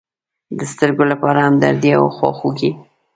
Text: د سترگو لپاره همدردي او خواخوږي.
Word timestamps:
د 0.57 0.59
سترگو 0.71 1.03
لپاره 1.11 1.39
همدردي 1.47 1.91
او 1.99 2.05
خواخوږي. 2.17 2.71